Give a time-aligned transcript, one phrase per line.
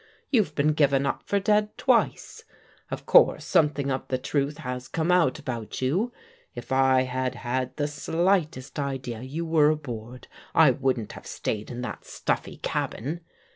[0.31, 2.43] You've been given up for dead twice.
[2.89, 6.11] Of course something of the truth has come out about you.
[6.55, 11.81] If I had had the slightest idea you were aboard, I wouldn't have stayed in
[11.81, 13.19] that stuffy cabin.